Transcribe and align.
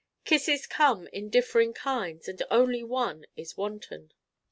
Kisses 0.25 0.65
come 0.65 1.05
in 1.13 1.29
differing 1.29 1.75
kinds 1.75 2.27
and 2.27 2.41
only 2.49 2.81
one 2.83 3.27
is 3.35 3.55
Wanton. 3.55 4.11